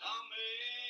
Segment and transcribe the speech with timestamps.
[0.00, 0.89] Coming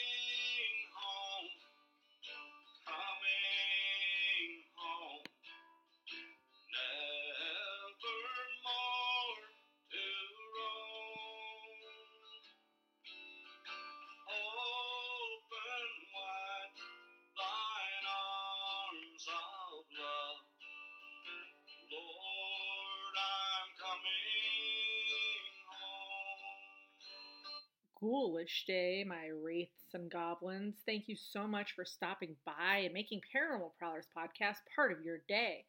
[28.01, 30.77] Ghoulish day, my wraiths and goblins.
[30.87, 35.19] Thank you so much for stopping by and making Paranormal Prowlers podcast part of your
[35.29, 35.67] day.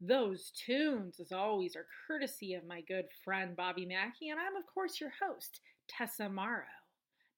[0.00, 4.62] Those tunes, as always, are courtesy of my good friend Bobby Mackey, and I'm, of
[4.72, 6.62] course, your host, Tessa Morrow.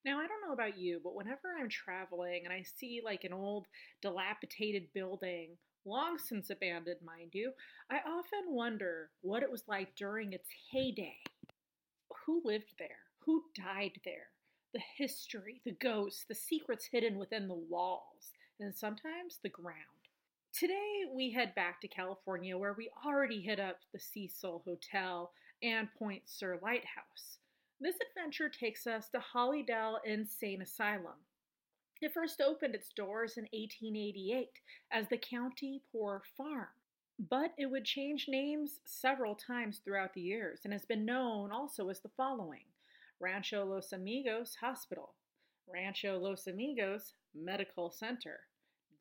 [0.05, 3.33] Now, I don't know about you, but whenever I'm traveling and I see like an
[3.33, 3.65] old,
[4.03, 7.51] dilapidated building, long since abandoned, mind you,
[7.89, 11.17] I often wonder what it was like during its heyday
[12.25, 14.27] who lived there, who died there,
[14.75, 19.79] the history, the ghosts, the secrets hidden within the walls, and sometimes the ground.
[20.53, 25.31] Today, we head back to California where we already hit up the Cecil Hotel
[25.63, 27.37] and Point Sur Lighthouse.
[27.79, 31.23] This adventure takes us to Hollydale Insane Asylum.
[32.01, 34.49] It first opened its doors in 1888
[34.91, 36.67] as the County Poor Farm,
[37.29, 41.87] but it would change names several times throughout the years and has been known also
[41.87, 42.65] as the following
[43.19, 45.15] Rancho Los Amigos Hospital,
[45.67, 48.39] Rancho Los Amigos Medical Center,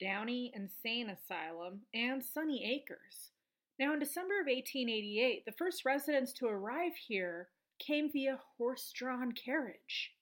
[0.01, 3.31] Downey Insane Asylum, and Sunny Acres.
[3.79, 7.49] Now, in December of 1888, the first residents to arrive here
[7.79, 10.13] came via horse drawn carriage.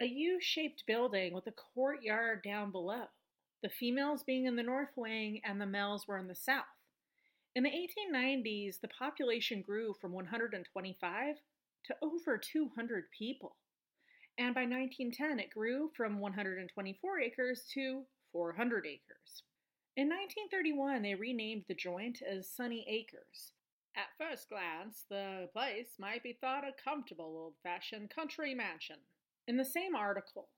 [0.00, 3.06] A U shaped building with a courtyard down below,
[3.62, 6.64] the females being in the north wing and the males were in the south.
[7.54, 11.36] In the 1890s, the population grew from 125
[11.86, 13.56] to over 200 people.
[14.38, 19.42] And by 1910, it grew from 124 acres to 400 acres.
[19.96, 23.52] In 1931, they renamed the joint as Sunny Acres.
[23.96, 28.98] At first glance, the place might be thought a comfortable old fashioned country mansion.
[29.48, 30.50] In the same article,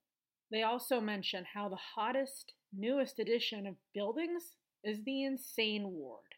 [0.50, 6.29] they also mention how the hottest, newest addition of buildings is the insane ward.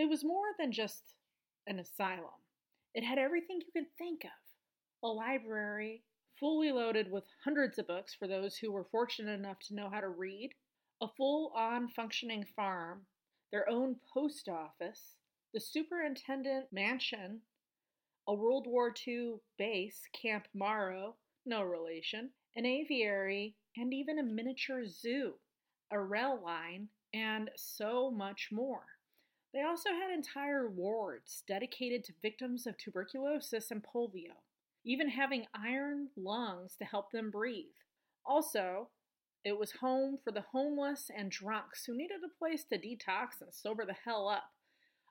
[0.00, 1.12] It was more than just
[1.66, 2.40] an asylum,
[2.94, 4.30] it had everything you could think of
[5.02, 6.04] a library
[6.38, 10.00] fully loaded with hundreds of books for those who were fortunate enough to know how
[10.00, 10.54] to read,
[11.02, 13.04] a full on functioning farm,
[13.52, 15.16] their own post office,
[15.52, 17.42] the superintendent mansion,
[18.26, 24.86] a World War II base, Camp Morrow, no relation, an aviary, and even a miniature
[24.86, 25.34] zoo,
[25.90, 28.86] a rail line, and so much more.
[29.52, 34.36] They also had entire wards dedicated to victims of tuberculosis and polio,
[34.84, 37.66] even having iron lungs to help them breathe.
[38.24, 38.88] Also,
[39.44, 43.52] it was home for the homeless and drunks who needed a place to detox and
[43.52, 44.50] sober the hell up,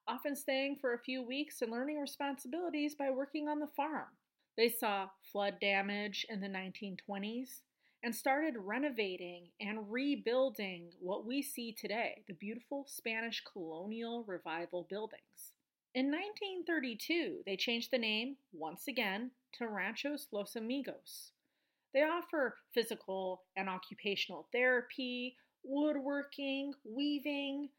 [0.07, 4.07] often staying for a few weeks and learning responsibilities by working on the farm.
[4.55, 7.61] They saw flood damage in the 1920s
[8.03, 15.53] and started renovating and rebuilding what we see today the beautiful Spanish colonial revival buildings.
[15.95, 21.31] In 1932, they changed the name once again to Ranchos Los Amigos.
[21.93, 27.69] They offer physical and occupational therapy, woodworking, weaving,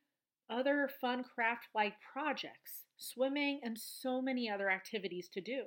[0.50, 5.62] other fun craft like projects, swimming, and so many other activities to do.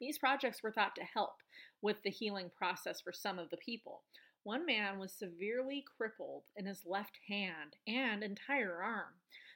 [0.00, 1.34] These projects were thought to help
[1.82, 4.02] with the healing process for some of the people.
[4.44, 9.14] One man was severely crippled in his left hand and entire arm.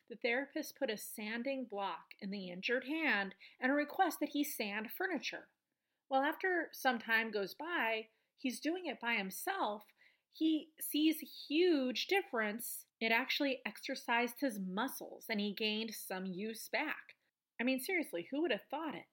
[0.09, 4.44] The therapist put a sanding block in the injured hand and a request that he
[4.44, 5.48] sand furniture.
[6.09, 8.06] Well, after some time goes by,
[8.38, 9.82] he's doing it by himself.
[10.32, 12.84] He sees a huge difference.
[13.00, 17.16] It actually exercised his muscles and he gained some use back.
[17.60, 19.06] I mean, seriously, who would have thought it?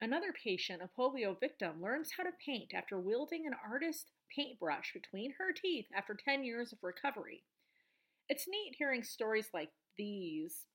[0.00, 5.32] Another patient, a polio victim, learns how to paint after wielding an artist paintbrush between
[5.38, 7.42] her teeth after 10 years of recovery.
[8.28, 10.66] It's neat hearing stories like these.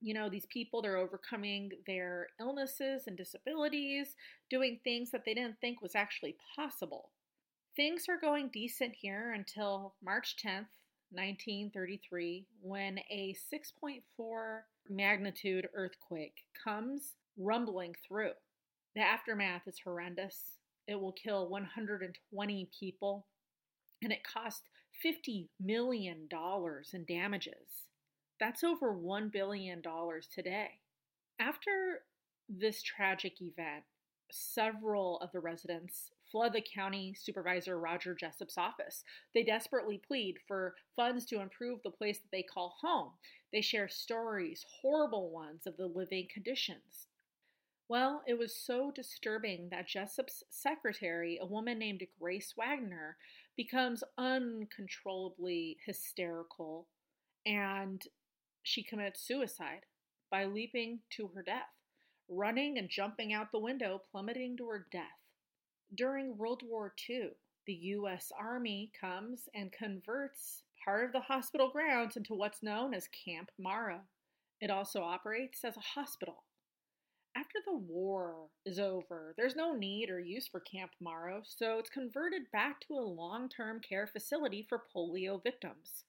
[0.00, 4.16] You know, these people, they're overcoming their illnesses and disabilities,
[4.50, 7.10] doing things that they didn't think was actually possible.
[7.74, 10.66] Things are going decent here until March 10th,
[11.10, 14.60] 1933, when a 6.4
[14.90, 18.32] magnitude earthquake comes rumbling through.
[18.94, 20.58] The aftermath is horrendous.
[20.86, 23.26] It will kill 120 people,
[24.02, 24.68] and it cost
[25.04, 26.28] $50 million
[26.92, 27.86] in damages.
[28.40, 29.82] That's over $1 billion
[30.34, 30.80] today.
[31.38, 32.00] After
[32.48, 33.84] this tragic event,
[34.30, 39.04] several of the residents flood the county supervisor Roger Jessup's office.
[39.34, 43.10] They desperately plead for funds to improve the place that they call home.
[43.52, 47.06] They share stories, horrible ones, of the living conditions.
[47.92, 53.18] Well, it was so disturbing that Jessup's secretary, a woman named Grace Wagner,
[53.54, 56.88] becomes uncontrollably hysterical
[57.44, 58.02] and
[58.62, 59.84] she commits suicide
[60.30, 61.68] by leaping to her death,
[62.30, 65.20] running and jumping out the window, plummeting to her death.
[65.94, 67.32] During World War II,
[67.66, 68.32] the U.S.
[68.40, 74.00] Army comes and converts part of the hospital grounds into what's known as Camp Mara.
[74.62, 76.44] It also operates as a hospital.
[77.54, 81.90] After the war is over, there's no need or use for Camp Mara, so it's
[81.90, 86.04] converted back to a long term care facility for polio victims.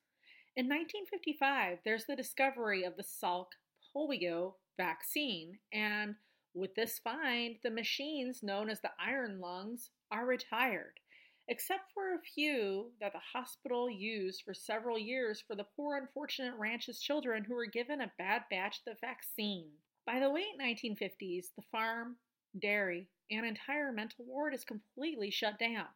[0.55, 3.47] In 1955, there's the discovery of the Salk
[3.93, 6.15] polio vaccine, and
[6.53, 11.01] with this find, the machines known as the iron lungs are retired,
[11.49, 16.55] except for a few that the hospital used for several years for the poor, unfortunate
[16.57, 19.71] ranch's children who were given a bad batch of the vaccine.
[20.05, 22.17] By the late 1950s, the farm,
[22.61, 25.87] dairy, and entire mental ward is completely shut down.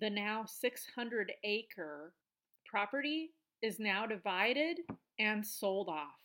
[0.00, 2.14] The now 600 acre
[2.64, 4.78] property is now divided
[5.18, 6.18] and sold off.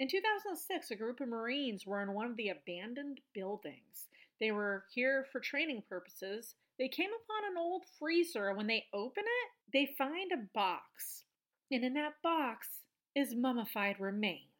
[0.00, 4.08] In 2006, a group of Marines were in one of the abandoned buildings.
[4.38, 6.56] They were here for training purposes.
[6.78, 11.24] They came upon an old freezer, and when they open it, they find a box.
[11.70, 12.68] And in that box
[13.14, 14.51] is mummified remains.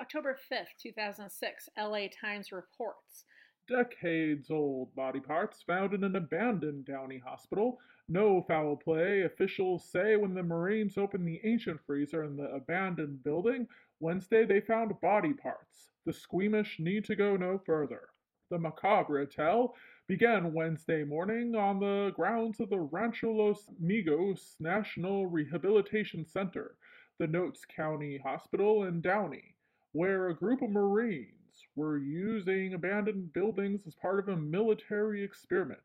[0.00, 3.24] October 5th, 2006, LA Times reports
[3.66, 7.78] decades old body parts found in an abandoned Downey hospital.
[8.08, 13.22] No foul play, officials say when the Marines opened the ancient freezer in the abandoned
[13.22, 13.66] building
[14.00, 15.92] Wednesday, they found body parts.
[16.04, 18.08] The squeamish need to go no further.
[18.50, 19.74] The macabre tale
[20.06, 26.76] began Wednesday morning on the grounds of the Rancho Los Amigos National Rehabilitation Center,
[27.18, 29.54] the Notes County Hospital in Downey,
[29.94, 35.78] where a group of Marines were using abandoned buildings as part of a military experiment.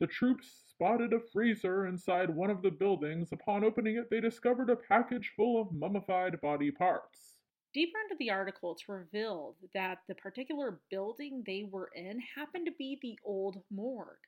[0.00, 3.30] The troops spotted a freezer inside one of the buildings.
[3.30, 7.38] Upon opening it, they discovered a package full of mummified body parts.
[7.72, 12.72] Deeper into the article, it's revealed that the particular building they were in happened to
[12.76, 14.18] be the old morgue.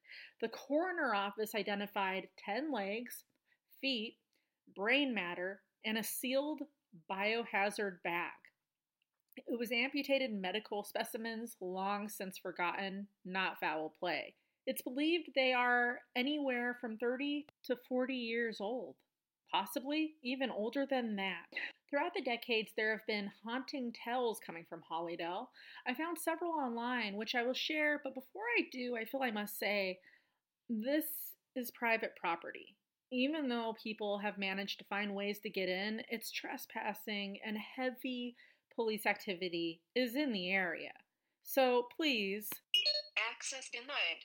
[0.40, 3.24] The coroner office identified 10 legs,
[3.80, 4.18] feet,
[4.76, 6.60] brain matter, and a sealed
[7.10, 8.30] biohazard bag.
[9.36, 14.34] It was amputated medical specimens, long since forgotten, not foul play.
[14.66, 18.96] It's believed they are anywhere from 30 to 40 years old,
[19.52, 21.46] possibly even older than that.
[21.88, 25.48] Throughout the decades, there have been haunting tales coming from Hollydale.
[25.86, 29.30] I found several online, which I will share, but before I do, I feel I
[29.30, 30.00] must say
[30.68, 31.04] this
[31.54, 32.74] is private property.
[33.12, 38.34] Even though people have managed to find ways to get in, it's trespassing and heavy
[38.76, 40.92] police activity is in the area.
[41.42, 42.48] So please,
[43.34, 44.24] Access denied.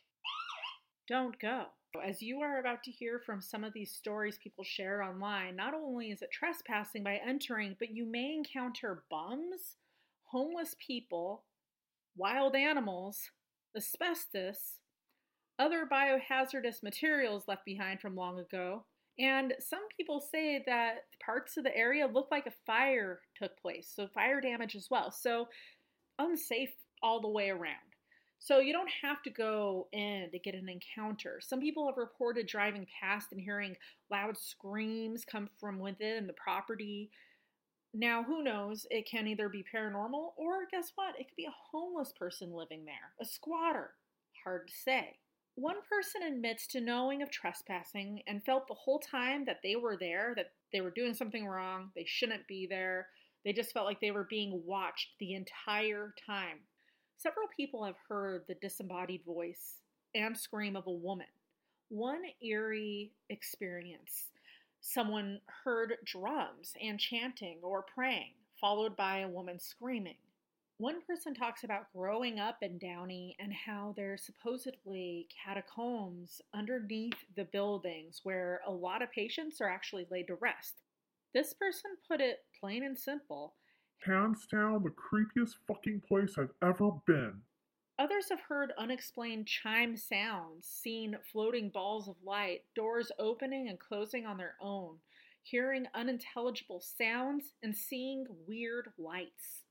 [1.07, 1.65] don't go.
[2.05, 5.73] As you are about to hear from some of these stories people share online, not
[5.73, 9.75] only is it trespassing by entering, but you may encounter bums,
[10.23, 11.43] homeless people,
[12.15, 13.19] wild animals,
[13.75, 14.79] asbestos,
[15.59, 18.85] other biohazardous materials left behind from long ago,
[19.19, 23.91] and some people say that parts of the area look like a fire took place,
[23.93, 25.11] so fire damage as well.
[25.11, 25.47] So
[26.19, 27.75] unsafe all the way around.
[28.39, 31.39] So you don't have to go in to get an encounter.
[31.41, 33.75] Some people have reported driving past and hearing
[34.09, 37.11] loud screams come from within the property.
[37.93, 38.87] Now, who knows?
[38.89, 41.19] It can either be paranormal or guess what?
[41.19, 43.91] It could be a homeless person living there, a squatter.
[44.43, 45.17] Hard to say.
[45.55, 49.97] One person admits to knowing of trespassing and felt the whole time that they were
[49.97, 53.09] there that they were doing something wrong, they shouldn't be there.
[53.43, 56.59] They just felt like they were being watched the entire time.
[57.17, 59.77] Several people have heard the disembodied voice
[60.15, 61.27] and scream of a woman.
[61.89, 64.29] One eerie experience
[64.81, 70.17] someone heard drums and chanting or praying, followed by a woman screaming.
[70.81, 77.43] One person talks about growing up in Downey and how there's supposedly catacombs underneath the
[77.43, 80.81] buildings where a lot of patients are actually laid to rest.
[81.35, 83.53] This person put it plain and simple.
[83.99, 87.41] Hands down, the creepiest fucking place I've ever been.
[87.99, 94.25] Others have heard unexplained chime sounds, seen floating balls of light, doors opening and closing
[94.25, 94.95] on their own,
[95.43, 99.61] hearing unintelligible sounds, and seeing weird lights.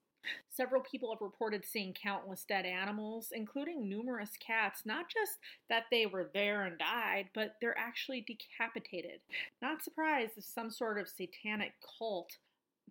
[0.50, 6.06] Several people have reported seeing countless dead animals, including numerous cats, not just that they
[6.06, 9.20] were there and died, but they're actually decapitated.
[9.62, 12.36] Not surprised if some sort of satanic cult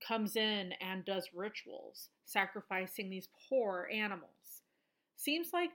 [0.05, 4.63] comes in and does rituals, sacrificing these poor animals.
[5.15, 5.71] Seems like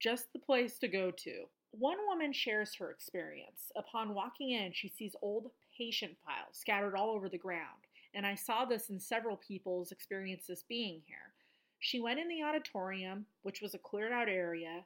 [0.00, 1.44] just the place to go to.
[1.72, 3.70] One woman shares her experience.
[3.76, 8.34] Upon walking in, she sees old patient files scattered all over the ground, and I
[8.34, 11.34] saw this in several people's experiences being here.
[11.78, 14.84] She went in the auditorium, which was a cleared out area.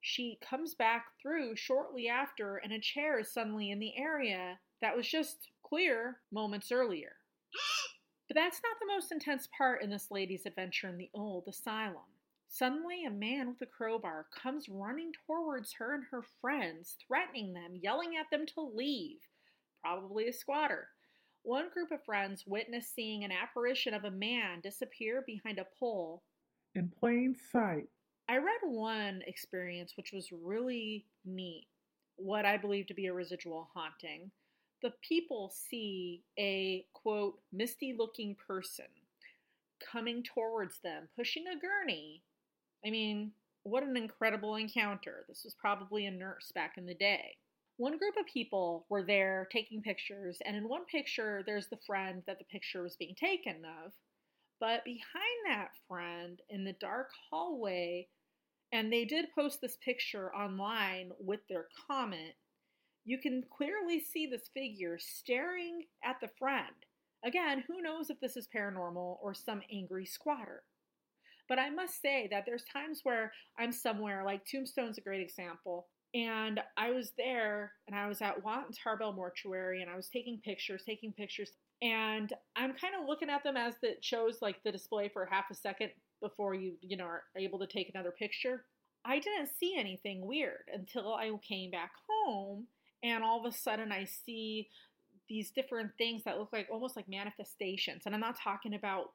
[0.00, 4.96] She comes back through shortly after, and a chair is suddenly in the area that
[4.96, 7.16] was just clear moments earlier.
[8.28, 12.06] But that's not the most intense part in this lady's adventure in the old asylum.
[12.46, 17.74] Suddenly, a man with a crowbar comes running towards her and her friends, threatening them,
[17.74, 19.18] yelling at them to leave.
[19.82, 20.90] Probably a squatter.
[21.42, 26.22] One group of friends witnessed seeing an apparition of a man disappear behind a pole.
[26.74, 27.88] In plain sight.
[28.28, 31.66] I read one experience which was really neat,
[32.16, 34.30] what I believe to be a residual haunting.
[34.82, 38.86] The people see a quote, misty looking person
[39.80, 42.22] coming towards them, pushing a gurney.
[42.86, 43.32] I mean,
[43.62, 45.24] what an incredible encounter.
[45.28, 47.36] This was probably a nurse back in the day.
[47.80, 52.22] One group of people were there taking pictures, and in one picture, there's the friend
[52.26, 53.92] that the picture was being taken of.
[54.60, 58.08] But behind that friend, in the dark hallway,
[58.70, 62.34] and they did post this picture online with their comment,
[63.06, 66.84] you can clearly see this figure staring at the friend.
[67.24, 70.64] Again, who knows if this is paranormal or some angry squatter.
[71.48, 75.86] But I must say that there's times where I'm somewhere, like Tombstone's a great example,
[76.14, 80.08] and I was there and I was at Watt and Tarbell Mortuary and I was
[80.08, 81.50] taking pictures, taking pictures,
[81.82, 85.50] and I'm kind of looking at them as it shows like the display for half
[85.50, 85.90] a second
[86.20, 88.64] before you, you know, are able to take another picture.
[89.04, 92.66] I didn't see anything weird until I came back home
[93.02, 94.68] and all of a sudden I see
[95.28, 98.02] these different things that look like almost like manifestations.
[98.04, 99.12] And I'm not talking about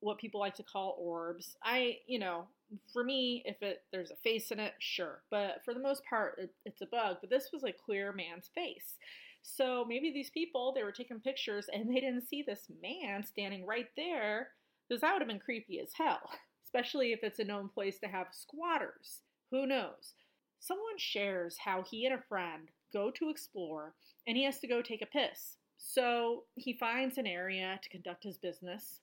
[0.00, 1.56] what people like to call orbs.
[1.62, 2.46] I, you know,
[2.92, 5.22] for me, if it there's a face in it, sure.
[5.30, 7.18] But for the most part, it, it's a bug.
[7.20, 8.96] But this was a clear man's face.
[9.42, 13.66] So maybe these people they were taking pictures and they didn't see this man standing
[13.66, 14.48] right there,
[14.88, 16.20] because that would have been creepy as hell.
[16.64, 19.20] Especially if it's a known place to have squatters.
[19.50, 20.12] Who knows?
[20.60, 23.94] Someone shares how he and a friend go to explore
[24.26, 25.56] and he has to go take a piss.
[25.78, 29.00] So he finds an area to conduct his business.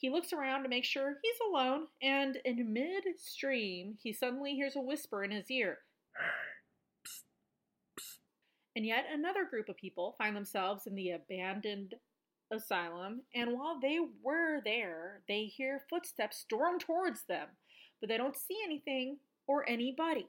[0.00, 4.80] He looks around to make sure he's alone, and in midstream, he suddenly hears a
[4.80, 5.80] whisper in his ear.
[8.74, 11.96] And yet another group of people find themselves in the abandoned
[12.50, 17.48] asylum, and while they were there, they hear footsteps storm towards them,
[18.00, 20.26] but they don't see anything or anybody.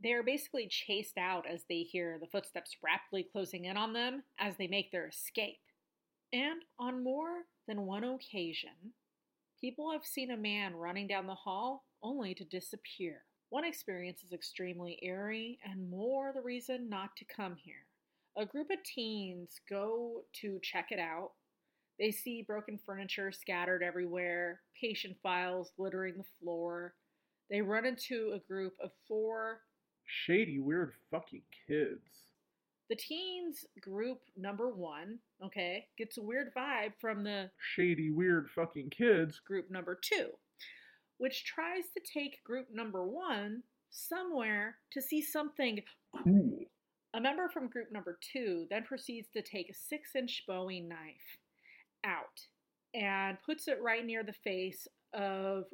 [0.00, 4.22] They are basically chased out as they hear the footsteps rapidly closing in on them
[4.38, 5.58] as they make their escape.
[6.32, 8.92] And on more than one occasion,
[9.60, 13.22] people have seen a man running down the hall only to disappear.
[13.50, 17.86] One experience is extremely eerie and more the reason not to come here.
[18.36, 21.32] A group of teens go to check it out.
[21.98, 26.94] They see broken furniture scattered everywhere, patient files littering the floor.
[27.50, 29.60] They run into a group of four
[30.08, 32.27] Shady, weird fucking kids.
[32.88, 38.90] The teens group number one, okay, gets a weird vibe from the Shady, weird fucking
[38.90, 39.40] kids.
[39.46, 40.30] group number two,
[41.18, 45.80] which tries to take group number one somewhere to see something.
[46.24, 46.60] Cool.
[47.14, 51.38] A member from group number two then proceeds to take a six inch Bowie knife
[52.04, 52.46] out
[52.94, 55.64] and puts it right near the face of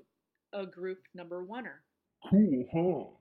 [0.52, 1.82] a group number oneer.
[2.28, 3.16] Cool, huh?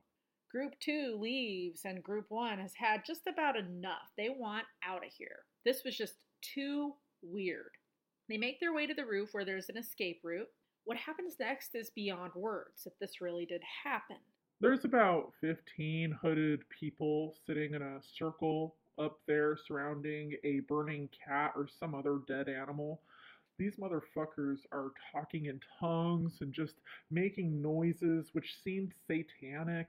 [0.54, 4.12] Group two leaves, and group one has had just about enough.
[4.16, 5.40] They want out of here.
[5.66, 6.94] This was just too
[7.24, 7.72] weird.
[8.30, 10.50] They make their way to the roof where there's an escape route.
[10.86, 14.18] What happens next is beyond words if this really did happen.
[14.62, 21.54] There's about 15 hooded people sitting in a circle up there surrounding a burning cat
[21.56, 23.02] or some other dead animal.
[23.58, 26.76] These motherfuckers are talking in tongues and just
[27.10, 29.88] making noises which seem satanic.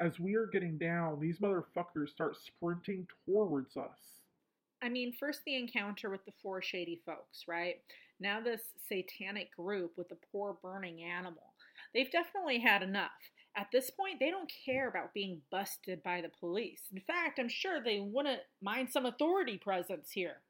[0.00, 3.98] As we are getting down, these motherfuckers start sprinting towards us.
[4.80, 7.80] I mean, first the encounter with the four shady folks, right?
[8.20, 11.52] Now this satanic group with the poor burning animal.
[11.92, 13.10] They've definitely had enough.
[13.56, 16.82] At this point, they don't care about being busted by the police.
[16.92, 20.42] In fact, I'm sure they wouldn't mind some authority presence here.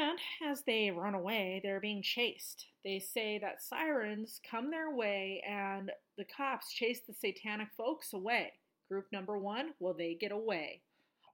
[0.00, 0.18] And
[0.50, 2.66] as they run away, they're being chased.
[2.84, 8.52] They say that sirens come their way and the cops chase the satanic folks away.
[8.88, 10.82] Group number one, will they get away?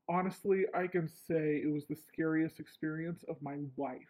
[0.09, 4.01] Honestly, I can say it was the scariest experience of my life.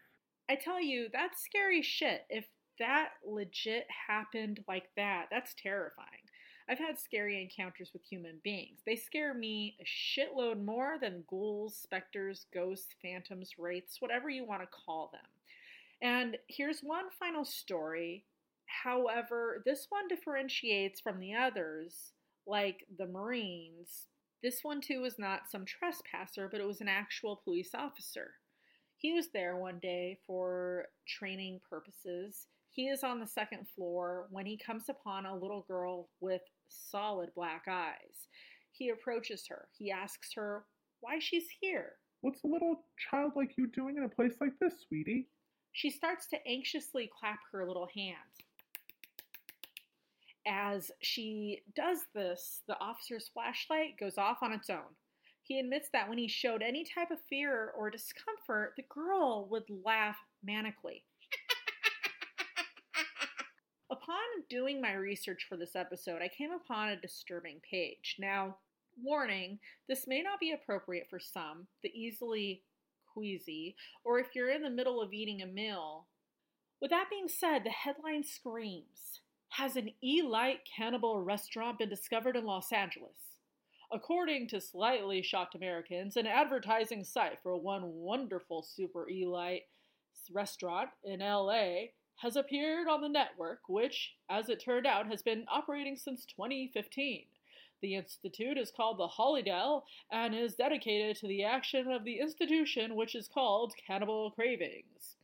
[0.49, 2.25] I tell you, that's scary shit.
[2.29, 2.45] If
[2.79, 6.07] that legit happened like that, that's terrifying.
[6.69, 8.79] I've had scary encounters with human beings.
[8.85, 14.61] They scare me a shitload more than ghouls, specters, ghosts, phantoms, wraiths, whatever you want
[14.61, 15.21] to call them.
[16.01, 18.25] And here's one final story.
[18.65, 22.13] However, this one differentiates from the others,
[22.47, 24.07] like the Marines.
[24.41, 28.31] This one, too, was not some trespasser, but it was an actual police officer.
[28.97, 32.47] He was there one day for training purposes.
[32.69, 37.29] He is on the second floor when he comes upon a little girl with solid
[37.35, 38.27] black eyes.
[38.71, 39.67] He approaches her.
[39.77, 40.65] He asks her
[41.01, 41.93] why she's here.
[42.21, 45.27] What's a little child like you doing in a place like this, sweetie?
[45.73, 48.17] She starts to anxiously clap her little hands.
[50.45, 54.95] As she does this, the officer's flashlight goes off on its own.
[55.43, 59.63] He admits that when he showed any type of fear or discomfort, the girl would
[59.83, 61.03] laugh manically.
[63.91, 64.17] Upon
[64.49, 68.15] doing my research for this episode, I came upon a disturbing page.
[68.19, 68.57] Now,
[69.01, 72.63] warning, this may not be appropriate for some, the easily
[73.13, 76.07] queasy, or if you're in the middle of eating a meal.
[76.81, 79.21] With that being said, the headline screams
[79.57, 83.37] Has an E Light cannibal restaurant been discovered in Los Angeles?
[83.91, 89.67] According to Slightly Shocked Americans, an advertising site for one wonderful Super E Light
[90.31, 95.45] restaurant in LA has appeared on the network, which, as it turned out, has been
[95.47, 97.25] operating since 2015.
[97.83, 102.95] The institute is called the Hollydell and is dedicated to the action of the institution,
[102.95, 105.17] which is called Cannibal Cravings.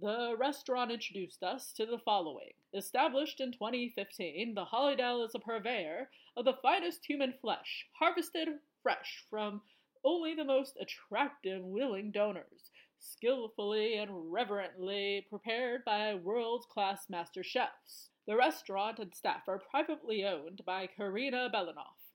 [0.00, 2.52] The restaurant introduced us to the following.
[2.76, 8.48] Established in 2015, the Hollydell is a purveyor of the finest human flesh, harvested
[8.82, 9.62] fresh from
[10.04, 18.10] only the most attractive willing donors, skillfully and reverently prepared by world class master chefs.
[18.26, 22.12] The restaurant and staff are privately owned by Karina Belanoff,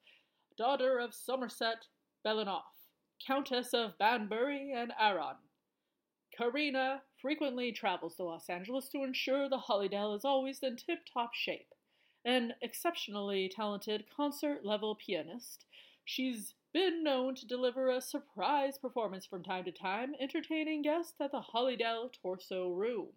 [0.60, 1.88] daughter of Somerset
[2.24, 2.86] Belanoff,
[3.26, 5.38] Countess of Banbury and Arran.
[6.38, 11.34] Karina frequently travels to Los Angeles to ensure the Hollydell is always in tip top
[11.34, 11.74] shape.
[12.24, 15.66] An exceptionally talented concert level pianist,
[16.06, 21.32] she's been known to deliver a surprise performance from time to time, entertaining guests at
[21.32, 23.10] the Hollydell Torso Room.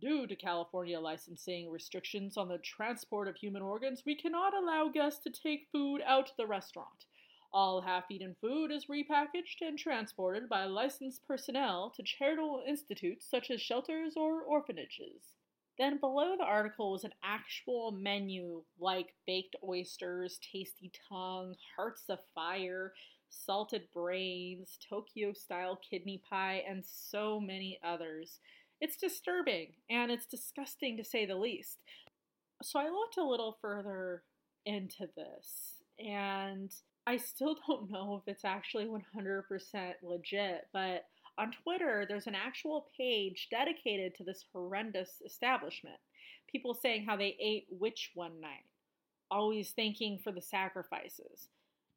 [0.00, 5.22] Due to California licensing restrictions on the transport of human organs, we cannot allow guests
[5.22, 7.06] to take food out to the restaurant.
[7.52, 13.50] All half eaten food is repackaged and transported by licensed personnel to charitable institutes such
[13.50, 15.34] as shelters or orphanages.
[15.78, 22.18] Then below the article was an actual menu like baked oysters, tasty tongue, hearts of
[22.34, 22.92] fire,
[23.30, 28.40] salted brains, Tokyo style kidney pie, and so many others.
[28.80, 31.78] It's disturbing and it's disgusting to say the least.
[32.62, 34.24] So I looked a little further
[34.66, 36.72] into this and
[37.08, 39.42] I still don't know if it's actually 100%
[40.02, 41.06] legit, but
[41.38, 45.96] on Twitter, there's an actual page dedicated to this horrendous establishment.
[46.52, 48.66] People saying how they ate witch one night,
[49.30, 51.48] always thanking for the sacrifices.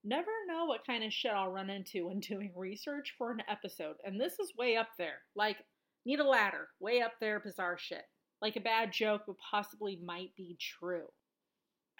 [0.03, 3.95] Never know what kind of shit I'll run into when doing research for an episode,
[4.05, 5.19] and this is way up there.
[5.35, 5.57] Like,
[6.05, 8.05] need a ladder, way up there, bizarre shit.
[8.41, 11.07] Like a bad joke, but possibly might be true.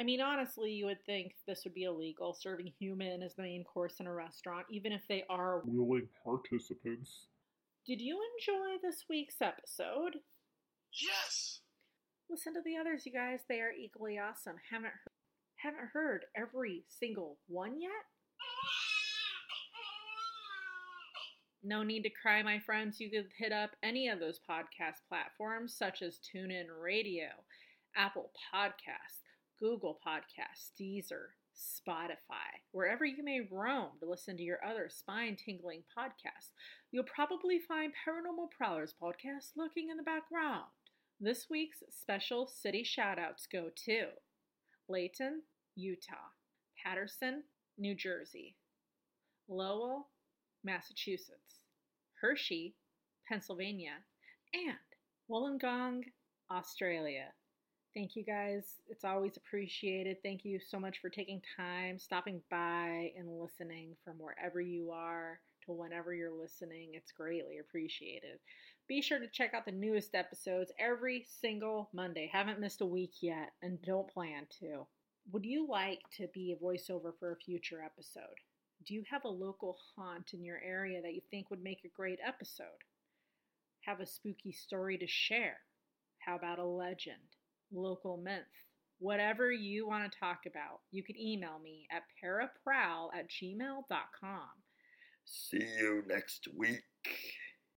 [0.02, 3.64] I mean, honestly, you would think this would be illegal, serving human as the main
[3.64, 5.62] course in a restaurant, even if they are.
[5.64, 7.28] Willing participants.
[7.86, 10.16] Did you enjoy this week's episode?
[10.92, 11.60] Yes!
[12.32, 13.42] Listen to the others, you guys.
[13.48, 14.56] They are equally awesome.
[14.72, 15.14] Haven't heard,
[15.58, 17.92] haven't heard every single one yet?
[21.64, 23.00] No need to cry, my friends.
[23.00, 27.28] You could hit up any of those podcast platforms such as TuneIn Radio,
[27.96, 29.22] Apple Podcasts,
[29.62, 35.84] Google Podcasts, Deezer, Spotify, wherever you may roam to listen to your other spine tingling
[35.95, 36.50] podcasts.
[36.91, 40.65] You'll probably find Paranormal Prowlers podcast lurking in the background.
[41.19, 44.06] This week's special city shoutouts go to
[44.89, 45.43] Layton,
[45.76, 46.15] Utah,
[46.84, 47.43] Paterson,
[47.78, 48.56] New Jersey,
[49.47, 50.08] Lowell,
[50.63, 51.60] Massachusetts,
[52.19, 52.74] Hershey,
[53.28, 53.93] Pennsylvania,
[54.56, 54.78] and
[55.30, 56.02] Wollongong,
[56.52, 57.28] Australia.
[57.93, 58.80] Thank you guys.
[58.88, 60.17] It's always appreciated.
[60.23, 65.39] Thank you so much for taking time, stopping by, and listening from wherever you are
[65.65, 66.91] to whenever you're listening.
[66.93, 68.39] It's greatly appreciated.
[68.88, 72.30] Be sure to check out the newest episodes every single Monday.
[72.32, 74.88] Haven't missed a week yet and don't plan to.
[75.32, 78.39] Would you like to be a voiceover for a future episode?
[78.86, 81.89] Do you have a local haunt in your area that you think would make a
[81.89, 82.67] great episode?
[83.82, 85.60] Have a spooky story to share?
[86.19, 87.31] How about a legend,
[87.71, 88.41] local myth?
[88.99, 94.49] Whatever you want to talk about, you can email me at paraprowl at gmail.com.
[95.25, 96.84] See you next week.